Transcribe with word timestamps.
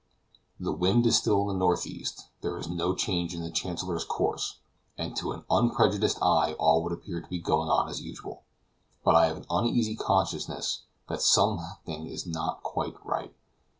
The 0.59 0.71
wind 0.71 1.05
is 1.05 1.15
still 1.17 1.41
in 1.41 1.47
the 1.47 1.53
northeast. 1.63 2.29
There 2.41 2.57
is 2.57 2.67
no 2.67 2.95
change 2.95 3.35
in 3.35 3.43
the 3.43 3.51
Chancellor's 3.51 4.03
course, 4.03 4.57
and 4.97 5.15
to 5.17 5.31
an 5.31 5.43
unprejudiced 5.47 6.17
eye 6.23 6.53
all 6.57 6.81
would 6.81 6.91
appear 6.91 7.21
to 7.21 7.27
be 7.29 7.37
going 7.37 7.69
on 7.69 7.87
as 7.87 8.01
usual. 8.01 8.41
But 9.03 9.13
I 9.13 9.27
have 9.27 9.37
an 9.37 9.45
uneasy 9.51 9.95
consciousness 9.95 10.85
that 11.07 11.21
something 11.21 12.07
is 12.07 12.25
not 12.25 12.63
quite 12.63 12.95
right. 13.05 13.35